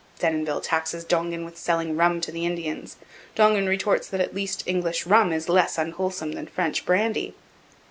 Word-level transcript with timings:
Denonville 0.17 0.61
taxes 0.61 1.05
Dongan 1.05 1.45
with 1.45 1.59
selling 1.59 1.95
rum 1.95 2.21
to 2.21 2.31
the 2.31 2.43
Indians. 2.43 2.95
Dongan 3.35 3.67
retorts 3.67 4.07
that 4.07 4.19
at 4.19 4.33
least 4.33 4.63
English 4.65 5.05
rum 5.05 5.31
is 5.31 5.47
less 5.47 5.77
unwholesome 5.77 6.31
than 6.31 6.47
French 6.47 6.87
brandy. 6.87 7.35